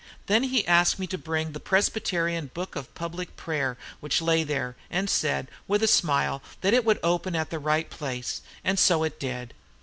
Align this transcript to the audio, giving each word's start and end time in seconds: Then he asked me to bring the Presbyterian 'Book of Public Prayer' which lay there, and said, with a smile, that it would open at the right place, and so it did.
Then 0.25 0.41
he 0.45 0.65
asked 0.67 0.97
me 0.97 1.05
to 1.05 1.15
bring 1.19 1.51
the 1.51 1.59
Presbyterian 1.59 2.47
'Book 2.55 2.75
of 2.75 2.95
Public 2.95 3.35
Prayer' 3.37 3.77
which 3.99 4.19
lay 4.19 4.43
there, 4.43 4.75
and 4.89 5.07
said, 5.07 5.47
with 5.67 5.83
a 5.83 5.87
smile, 5.87 6.41
that 6.61 6.73
it 6.73 6.83
would 6.83 6.99
open 7.03 7.35
at 7.35 7.51
the 7.51 7.59
right 7.59 7.87
place, 7.87 8.41
and 8.63 8.79
so 8.79 9.03
it 9.03 9.19
did. 9.19 9.53